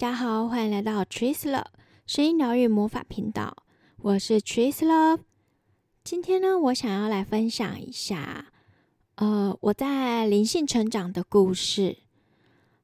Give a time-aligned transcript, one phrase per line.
[0.00, 1.64] 大家好，欢迎来到 Trace Love
[2.06, 3.64] 声音疗愈魔法频道，
[3.96, 5.22] 我是 Trace Love。
[6.04, 8.52] 今天呢，我想要来分享一下，
[9.16, 11.98] 呃，我在灵性成长的故事。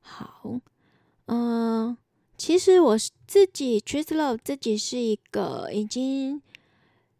[0.00, 0.59] 好，
[1.27, 1.96] 嗯，
[2.37, 6.42] 其实我自己 Trace Love 自己是一个已经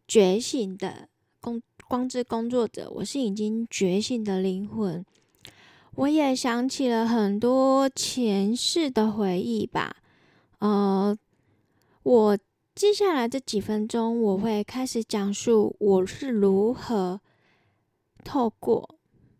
[0.05, 1.07] 觉醒的
[1.39, 5.05] 工光之工作者，我是已经觉醒的灵魂。
[5.95, 9.95] 我也想起了很多前世的回忆吧，
[10.59, 11.17] 呃，
[12.03, 12.37] 我
[12.75, 17.21] 接下来这几分钟我会开始讲述我是如何
[18.25, 18.97] 透过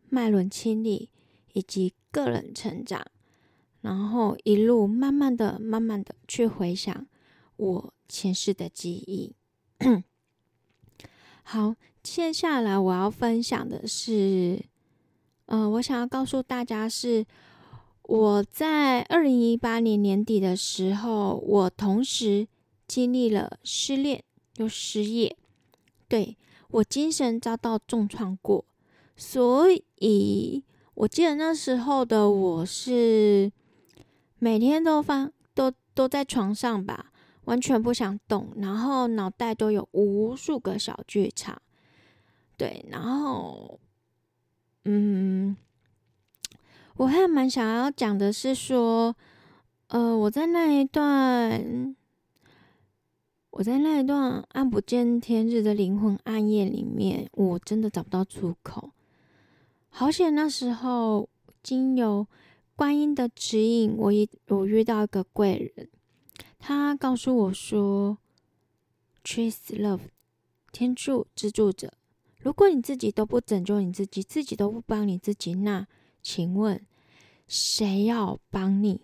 [0.07, 1.09] 脉轮清理
[1.51, 3.05] 以及个人成长，
[3.81, 7.05] 然后一路慢慢的、慢慢的去回想
[7.57, 9.35] 我前世的记忆。
[11.43, 14.63] 好，接下来我要分享的是。
[15.47, 17.23] 嗯，我想要告诉大家是，
[18.01, 22.47] 我在二零一八年年底的时候，我同时
[22.87, 24.23] 经历了失恋
[24.55, 25.37] 又失业，
[26.07, 26.35] 对
[26.69, 28.65] 我精神遭到重创过，
[29.15, 29.67] 所
[29.99, 30.63] 以
[30.95, 33.51] 我记得那时候的我是
[34.39, 37.11] 每天都放都都在床上吧，
[37.43, 41.61] 完全不想动，然后脑袋都有无数个小剧场，
[42.57, 43.79] 对，然后。
[44.87, 45.57] 嗯，
[46.97, 49.15] 我还蛮想要讲的是说，
[49.87, 51.95] 呃，我在那一段，
[53.49, 58.91] 我在那一段暗不见天日的灵魂暗夜里面，我真的找不到出口。
[59.89, 61.27] 好险，那时候
[61.63, 62.27] 经由
[62.75, 65.89] 观音的指引，我一我遇到一个贵人，
[66.59, 68.19] 他告诉我说
[69.23, 70.01] ，Trace Love，
[70.71, 71.93] 天助资助者。
[72.45, 75.87] 如果你自己都不拯救你自己，自己都不帮你自己，那
[76.21, 76.79] 请问
[77.47, 79.01] 谁要帮你？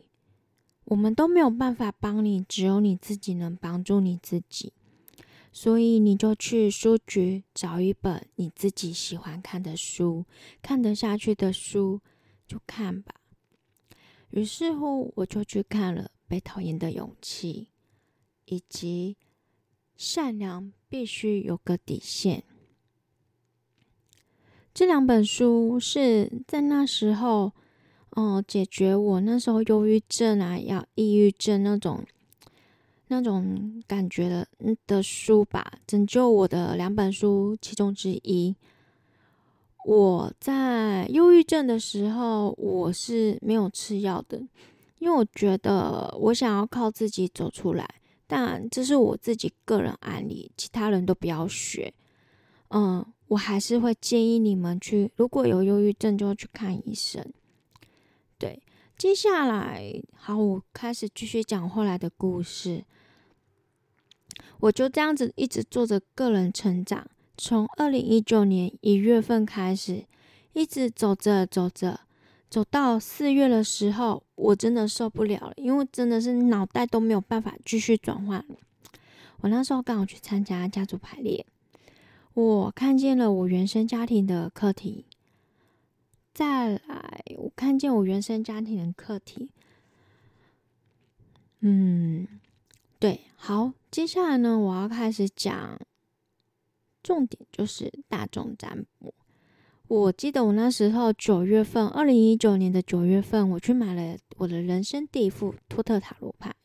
[0.84, 4.74] 我们都没有办法帮你，只有你自己能帮助你自己。
[5.52, 10.24] 所以你就去书局找一本你自己喜欢看的书，
[10.62, 12.00] 看得下去的书
[12.48, 13.16] 就看吧。
[14.30, 17.70] 于是乎，我就去看了《被讨厌的勇气》，
[18.54, 19.18] 以及
[19.98, 22.44] 《善良必须有个底线》。
[24.74, 27.52] 这两本书是在那时候，
[28.12, 32.02] 哦，解决我那时候忧郁症啊、要抑郁症那种
[33.08, 34.48] 那种感觉的
[34.88, 38.56] 的书吧，拯救我的两本书其中之一。
[39.84, 44.42] 我在忧郁症的时候，我是没有吃药的，
[45.00, 47.86] 因为我觉得我想要靠自己走出来，
[48.26, 51.94] 但这是我自己个人案例，其他人都不要学。
[52.70, 53.06] 嗯。
[53.32, 57.26] 我还是会建议你们去，如果有忧郁症，就去看医生。
[58.38, 58.62] 对，
[58.98, 62.84] 接下来好，我开始继续讲后来的故事。
[64.60, 70.04] 我就这样子一直做着个人成长，从二零一九年一月份开始，
[70.52, 72.02] 一直走着走着，
[72.50, 78.46] 走到四月的时候，我真的受不了了，因为真的是脑袋都没有办法继续转换。
[79.40, 81.46] 我那时候刚好去参加家族排列。
[82.34, 85.06] 我看见了我原生家庭的课题，
[86.34, 89.50] 再来，我看见我原生家庭的课题。
[91.60, 92.26] 嗯，
[93.00, 95.78] 对，好，接下来呢，我要开始讲，
[97.04, 99.14] 重点就是大众占卜。
[99.88, 106.56] 我记得我那时候九月份，二零一九年的九月份，我去买了我的人生第一副托特塔罗牌。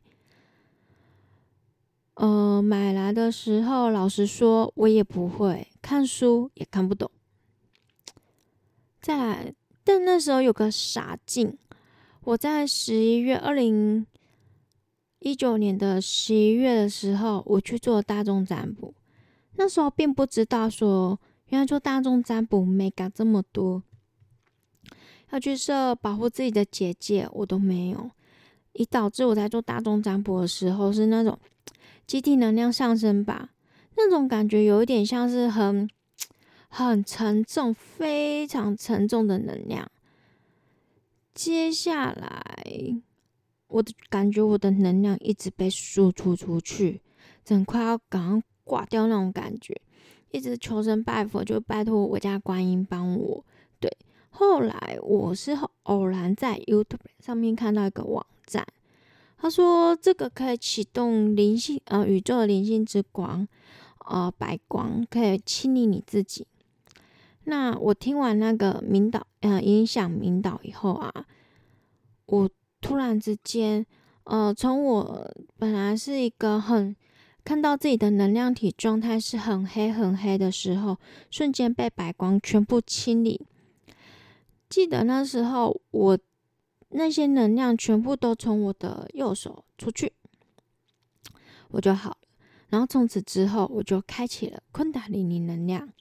[2.66, 7.08] 买来的时候，老实说，我也不会看书，也看不懂。
[9.00, 9.54] 再来，
[9.84, 11.56] 但那时候有个傻劲，
[12.22, 14.04] 我在十一月二零
[15.20, 18.92] 一九年的十一月的时候，我去做大众占卜。
[19.54, 21.20] 那时候并不知道说，
[21.50, 23.84] 原来做大众占卜没搞这么多，
[25.30, 28.10] 要去设保护自己的结界，我都没有，
[28.72, 31.38] 以导致我在做大众占卜的时候是那种。
[32.06, 33.50] 集体能量上升吧，
[33.96, 35.88] 那种感觉有一点像是很
[36.68, 39.90] 很沉重、非常沉重的能量。
[41.34, 42.64] 接下来，
[43.68, 47.02] 我的感觉，我的能量一直被输出出去，
[47.44, 49.78] 整快要刚挂掉那种感觉，
[50.30, 53.44] 一直求神拜佛，就拜托我家观音帮我。
[53.80, 53.90] 对，
[54.30, 58.66] 后来我是偶然在 YouTube 上面看到一个网站。
[59.38, 63.46] 他说：“这个可以启动灵性，呃，宇宙的灵性之光，
[64.06, 66.46] 呃，白光可以清理你自己。”
[67.44, 71.12] 那我听完那个引导，呃，影响引导以后啊，
[72.26, 72.50] 我
[72.80, 73.86] 突然之间，
[74.24, 76.96] 呃，从我本来是一个很
[77.44, 80.98] 看到自己的能量体状态是很黑很黑的时候，
[81.30, 83.46] 瞬间被白光全部清理。
[84.68, 86.18] 记得那时候我
[86.96, 90.14] 那些能量全部都从我的右手出去，
[91.68, 92.16] 我就好了。
[92.70, 95.92] 然后从此之后，我就开启了昆达里尼能量，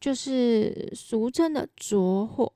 [0.00, 2.52] 就是俗称的着火。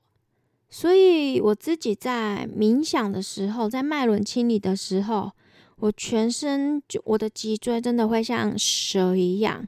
[0.69, 5.31] 所以我自己在冥想的时候，在脉轮清理的时候，
[5.77, 9.65] 我全身就我的脊椎真的会像蛇一样，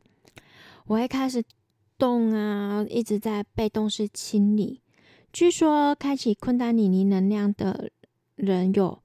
[0.88, 1.42] 我会开始
[1.98, 4.82] 动啊，一直在被动式清理。
[5.34, 7.92] 据说开启昆达里尼能量的
[8.36, 9.04] 人有，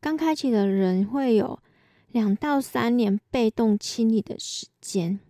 [0.00, 1.60] 刚开启的人会有。
[2.12, 5.20] 两到三年被动清理的时间，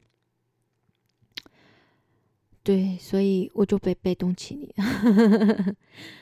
[2.63, 5.75] 对，所以我就被被动清理了。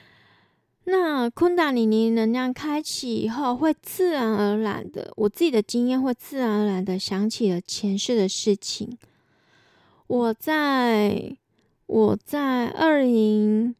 [0.85, 8.97] 那昆达里尼能量开启以后，会自然而然的，我自己的经验会自然而然的想起了前世的事情。
[10.07, 11.37] 我在
[11.85, 13.75] 我在二零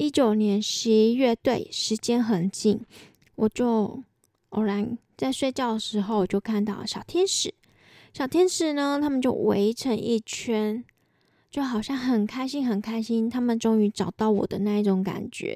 [0.00, 2.80] 一九年十一月，对，时间很近，
[3.34, 4.02] 我就
[4.48, 4.96] 偶然。
[5.14, 7.52] 在睡觉的时候，我就看到小天使。
[8.14, 10.82] 小天使呢，他们就围成一圈，
[11.50, 13.28] 就好像很开心，很开心。
[13.28, 15.54] 他们终于找到我的那一种感觉。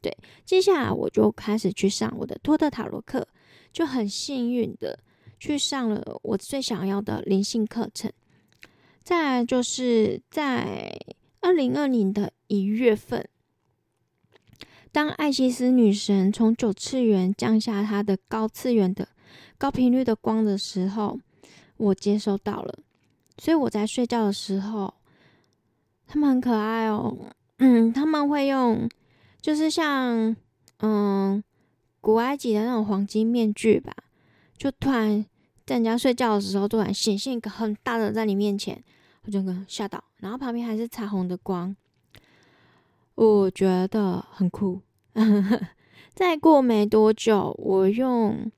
[0.00, 0.16] 对，
[0.46, 3.28] 接下来我就开始去上我的托特塔罗课，
[3.74, 4.98] 就很幸运的
[5.38, 8.10] 去上了我最想要的灵性课程。
[9.02, 10.98] 再就是在
[11.40, 13.28] 二零二零的一月份。
[14.92, 19.08] 当艾西斯女神从九次元降下她的高次元的
[19.56, 21.18] 高频率的光的时候，
[21.78, 22.78] 我接收到了。
[23.38, 24.92] 所以我在睡觉的时候，
[26.06, 27.16] 他们很可爱哦。
[27.56, 28.86] 嗯，他们会用，
[29.40, 30.36] 就是像
[30.80, 31.42] 嗯
[32.00, 33.94] 古埃及的那种黄金面具吧，
[34.58, 35.24] 就突然
[35.64, 38.84] 在人家睡觉的时候，突然显现一个很大的在你面前，
[39.24, 40.04] 我就吓到。
[40.18, 41.74] 然后旁边还是彩虹的光。
[43.14, 44.80] 我觉得很酷。
[46.14, 48.50] 再过没多久，我用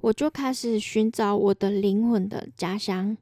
[0.00, 3.16] 我就开始寻找我的灵魂的家乡。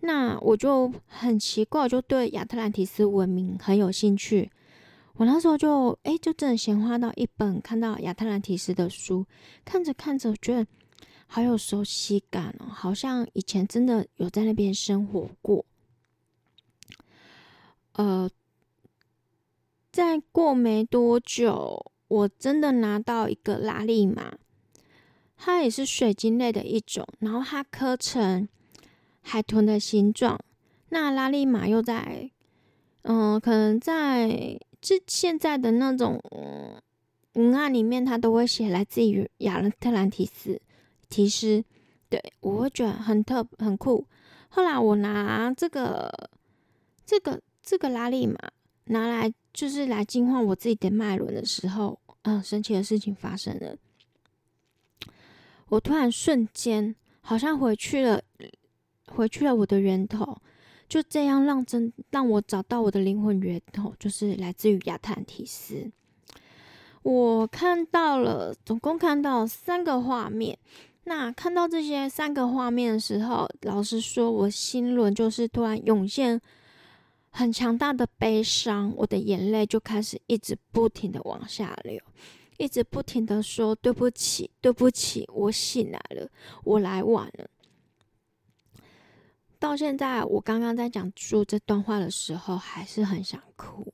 [0.00, 4.50] 那我就很奇怪，就对亚特兰提斯文明很有兴趣。
[5.14, 9.24] 我那时候就哎，就真的闲花到一本看到亚特兰提斯的书，
[9.64, 10.66] 看着看着，觉得
[11.26, 15.64] 好有熟悉感哦，好像以前真的有在那边生活过。
[17.92, 18.30] 呃。
[19.94, 24.36] 再过没多久，我真的拿到一个拉力马，
[25.36, 28.48] 它也是水晶类的一种，然后它刻成
[29.20, 30.36] 海豚的形状。
[30.88, 32.28] 那拉力马又在，
[33.02, 36.20] 嗯，可能在这现在的那种
[37.34, 40.60] 文案里面，它都会写来自于亚特兰提斯
[41.08, 41.64] 提斯。
[42.08, 44.04] 对我会觉得很特很酷。
[44.48, 46.12] 后来我拿这个
[47.06, 48.36] 这个这个拉力马
[48.84, 49.32] 拿来。
[49.54, 53.76] 就是来净化我自己的脉轮的时候，嗯，神奇的事情发生了。
[55.68, 58.20] 我突然瞬间好像回去了，
[59.06, 60.36] 回去了我的源头，
[60.88, 65.92] 就这样让真让我找到我的灵魂源头，就是来自于亚特兰提斯。
[67.02, 70.58] 我看到了，总共看到三个画面。
[71.04, 76.40] 那看到这些三个画面的时候，老实说，我心轮就是突然涌现。
[77.36, 82.00] 很强大的悲伤，我的眼泪就开始一直不停的往下流，
[82.58, 86.30] 一直不停的说对不起，对不起，我醒来了，
[86.62, 87.50] 我来晚了。
[89.58, 93.92] 到现在，我刚刚在讲述这段话的时候，还是很想哭，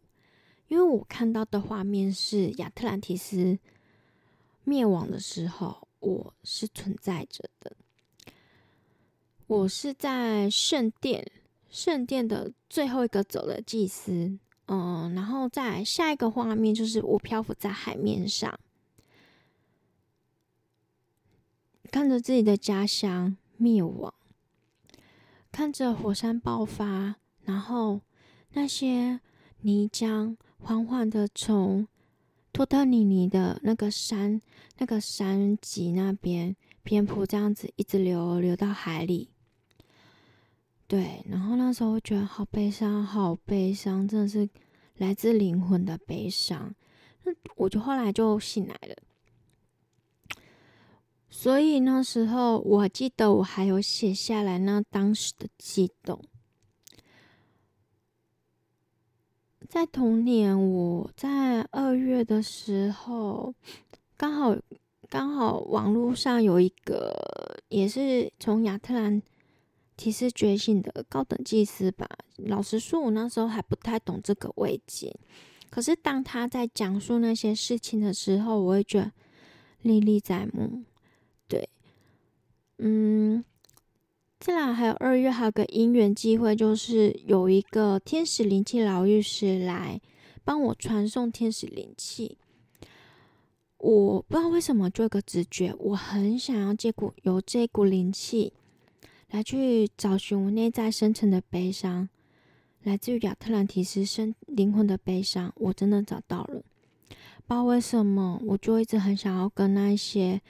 [0.68, 3.58] 因为我看到的画面是亚特兰提斯
[4.64, 7.74] 灭亡的时候，我是存在着的，
[9.46, 11.26] 我是在圣殿。
[11.70, 18.58] 圣殿的最后一个走的祭司，嗯，然后在下一个画面就是我漂浮在海面上，
[21.92, 24.12] 看着自己的家乡灭亡，
[25.52, 28.00] 看着火山爆发，然后
[28.52, 29.20] 那些
[29.60, 31.86] 泥浆缓缓的从
[32.52, 34.42] 托特尼尼的那个山、
[34.78, 39.30] 那个山脊那边偏坡这样子一直流流到海里。
[40.90, 44.50] 对，然后那时候觉得好悲伤，好悲伤，真的是
[44.96, 46.74] 来自灵魂的悲伤。
[47.22, 48.96] 那我就后来就醒来了。
[51.28, 56.20] 所以那时候我记得我还有写下来那当时的激动。
[59.68, 63.54] 在同年，我在二月的时候，
[64.16, 64.56] 刚好
[65.08, 67.14] 刚好网络上有一个
[67.68, 69.22] 也是从亚特兰
[70.00, 72.08] 其实觉醒的高等祭司吧。
[72.38, 75.14] 老实说，我那时候还不太懂这个位阶。
[75.68, 79.12] 可是当他在讲述那些事情的时候，我会觉得
[79.82, 80.84] 历历在目。
[81.46, 81.68] 对，
[82.78, 83.44] 嗯，
[84.38, 90.00] 再来还有二月还有个姻缘机会，就是有一个天使灵气疗愈师来
[90.42, 92.38] 帮我传送天使灵气。
[93.76, 98.54] 我不知道为什么，就有个直觉，我很想要借股由这股灵气
[99.30, 102.08] 来去找寻我内在深层的悲伤。
[102.82, 106.62] 来自于亚特兰提斯生灵魂的悲伤，我真的找到了。
[107.46, 110.40] 不知道为什么，我就一直很想要跟那些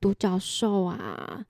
[0.00, 1.46] 独角兽啊、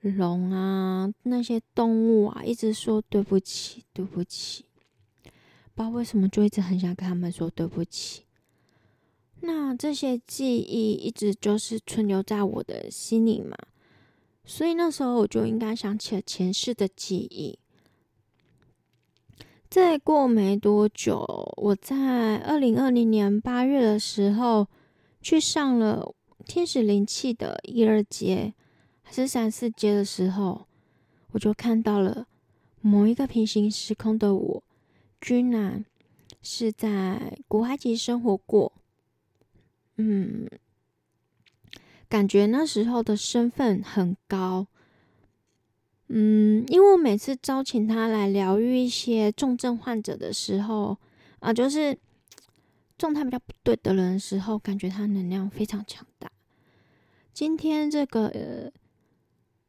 [0.00, 4.64] 龙啊那些动物啊，一直说对不起，对不起。
[5.74, 8.22] 不知道为什么，就一直很想跟他们说对不起。
[9.40, 13.54] 那这些记忆一直就是存留在我的心里嘛，
[14.44, 17.58] 所以那时候我就应该想起了前世的记忆。
[19.68, 24.68] 再过没多久，我在二零二零年八月的时候
[25.20, 28.54] 去上了天使灵气的一二阶
[29.02, 30.68] 还是三四阶的时候，
[31.32, 32.28] 我就看到了
[32.80, 34.62] 某一个平行时空的我，
[35.20, 35.84] 居然
[36.40, 38.72] 是在古埃及生活过。
[39.96, 40.48] 嗯，
[42.14, 44.68] 感觉那时候的身份很高。
[46.06, 50.96] 嗯，因为我每次招请他来疗愈一些重症患者的时候，
[51.40, 51.98] 啊，就是
[52.96, 56.30] 状态比较不对的人时候，感觉他能量非常强大。
[57.32, 58.72] 今天这个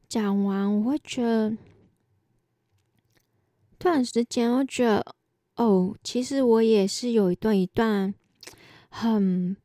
[0.08, 1.58] 讲完，我会觉得
[3.80, 5.16] 突然时间，我觉得
[5.56, 8.14] 哦，其实我也是有一段一段
[8.90, 9.58] 很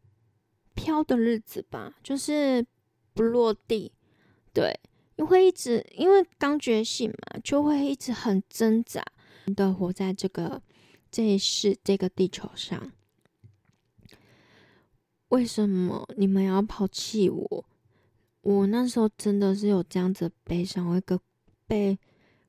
[0.80, 2.64] 飘的日子吧，就是
[3.12, 3.92] 不落地，
[4.54, 4.80] 对。
[5.16, 9.04] 你会一直因为刚觉醒嘛，就会一直很挣扎
[9.54, 10.62] 的活在这个
[11.10, 12.90] 这一世这个地球上。
[15.28, 17.64] 为什么你们要抛弃我？
[18.40, 21.20] 我那时候真的是有这样子悲伤，一个
[21.66, 21.98] 被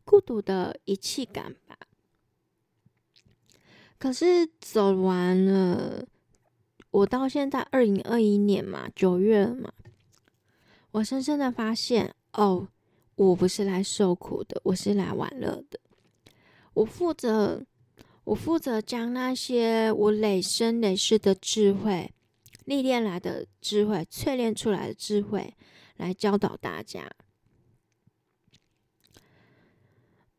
[0.05, 1.77] 孤独的遗弃感吧。
[3.97, 6.07] 可是走完了，
[6.91, 9.73] 我到现在二零二一年嘛，九月了嘛，
[10.91, 12.13] 我深深的发现。
[12.33, 12.69] 哦，
[13.15, 15.79] 我不是来受苦的，我是来玩乐的。
[16.73, 17.65] 我负责，
[18.23, 22.13] 我负责将那些我累生累世的智慧、
[22.63, 25.53] 历练来的智慧、淬炼出来的智慧，
[25.97, 27.09] 来教导大家。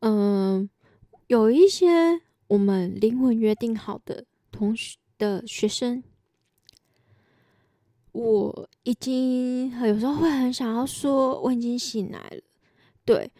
[0.00, 0.71] 嗯，
[1.26, 6.02] 有一些我们灵魂约定好的同学的学生。
[8.12, 12.42] 我已经有时候会很想要说，我已经醒来了。
[13.07, 13.31] 对，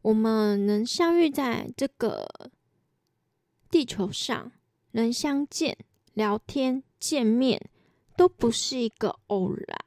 [0.00, 2.26] 我们能相遇在这个
[3.70, 4.50] 地球上，
[4.92, 5.76] 能相见、
[6.14, 7.70] 聊天、见面，
[8.16, 9.78] 都不是一个偶然。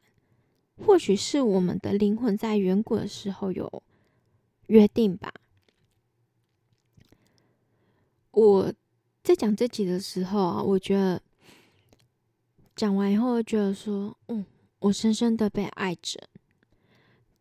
[0.77, 3.81] 或许是我们的灵魂在远古的时候有
[4.67, 5.33] 约定吧。
[8.29, 8.73] 我
[9.23, 11.19] 在讲这集的时候啊，我觉得。
[12.75, 14.45] 讲完以后，觉得说，嗯，
[14.79, 16.29] 我深深的被爱着。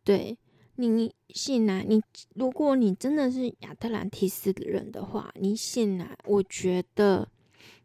[0.03, 0.37] 对
[0.75, 2.01] 你醒来，你
[2.35, 7.27] 如果你真的是亚特兰蒂斯的人的话，你醒来，我觉得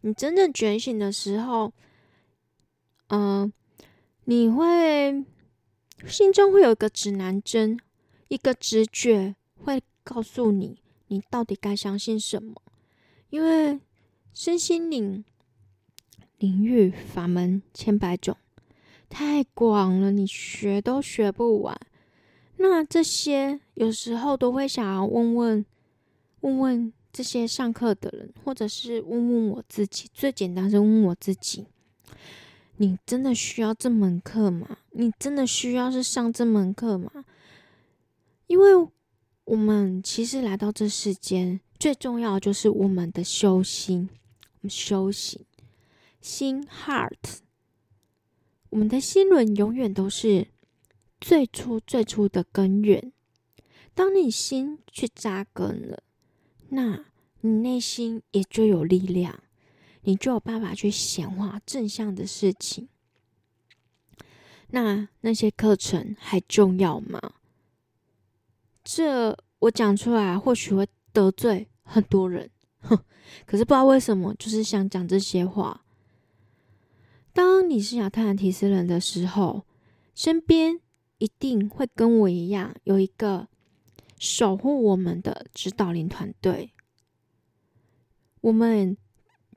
[0.03, 1.73] 你真正觉醒的时候，
[3.09, 3.53] 嗯，
[4.25, 5.25] 你会
[6.07, 7.79] 心中会有一个指南针，
[8.29, 12.63] 一个直觉会告诉你，你到底该相信什么，
[13.31, 13.81] 因为
[14.33, 15.25] 身心灵。
[16.41, 18.37] 领域法门千百种，
[19.09, 21.79] 太广了，你学都学不完。
[22.57, 25.65] 那这些有时候都会想要问问
[26.41, 30.09] 问问这些上课的人，或者是问问我自己。
[30.15, 31.67] 最简单是问我自己：
[32.79, 34.79] 你真的需要这门课吗？
[34.93, 37.11] 你真的需要是上这门课吗？
[38.47, 38.89] 因为
[39.45, 44.09] 我们其实来到这世间，最重要的就是我们的修心，
[44.43, 45.45] 我们修行。
[46.21, 47.39] 心 （heart），
[48.71, 50.49] 我们的心轮永远都是
[51.21, 53.13] 最初最初的根源。
[53.95, 56.03] 当你心去扎根了，
[56.69, 57.07] 那
[57.41, 59.43] 你内心也就有力量，
[60.03, 62.89] 你就有办法去显化正向的事情。
[64.69, 67.35] 那那些课程还重要吗？
[68.85, 72.51] 这我讲出来或许会得罪很多人，
[72.81, 72.99] 哼。
[73.47, 75.85] 可是不知道为什么，就是想讲这些话。
[77.41, 79.65] 当你是亚特兰提斯人的时候，
[80.15, 80.79] 身边
[81.17, 83.49] 一定会跟我一样有一个
[84.19, 86.75] 守护我们的指导灵团队，
[88.43, 88.95] 我们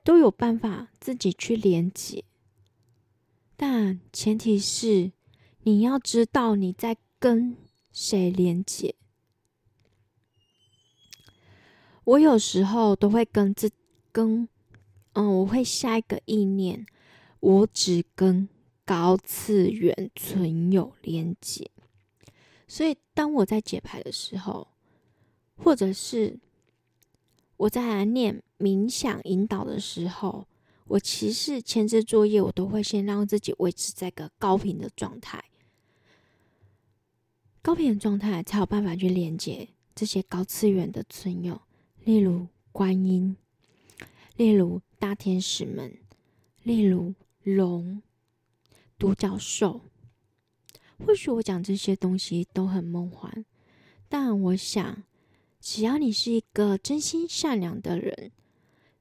[0.02, 2.24] 都有办法自己去连接，
[3.54, 5.12] 但前提是
[5.64, 7.54] 你要知道你在跟
[7.92, 8.94] 谁连接。
[12.04, 13.70] 我有时候都会跟自
[14.10, 14.48] 跟，
[15.12, 16.86] 嗯，我会下一个意念，
[17.44, 18.48] 我只跟
[18.86, 21.70] 高次元存有连接。
[22.66, 24.66] 所以当我在解牌的时候，
[25.54, 26.38] 或者是
[27.58, 30.46] 我在念冥想引导的时候，
[30.86, 35.44] 我其实前置作业我都会先让自己维持在个高频的状态，
[37.60, 41.60] 高频的状态才有办法去连接这些高次元的存有。
[42.04, 43.36] 例如观音，
[44.36, 45.98] 例如大天使们，
[46.62, 47.12] 例如
[47.44, 48.02] 龙、
[48.98, 49.82] 独角兽。
[50.98, 53.44] 或许我讲这些东西都很梦幻，
[54.08, 55.04] 但我想，
[55.60, 58.32] 只要你是一个真心善良的人，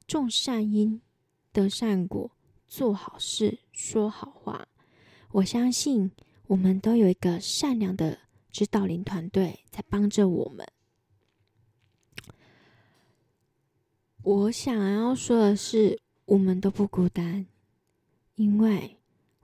[0.07, 1.01] 种善因
[1.51, 2.31] 得善果，
[2.67, 4.67] 做好事说好话，
[5.31, 6.12] 我相信
[6.47, 8.17] 我们都有一个善良的
[8.51, 10.67] 指导灵团队在帮着我们。
[14.23, 17.45] 我想要说的是，我们都不孤单，
[18.35, 18.97] 因为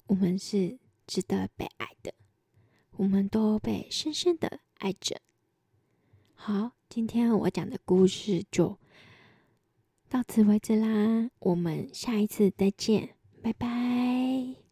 [0.07, 2.13] 我们是值得被爱的，
[2.97, 5.21] 我们都被深深的爱着。
[6.33, 8.77] 好，今天我讲的故事就
[10.07, 14.68] 到此为止啦，我们下一次再见，拜拜。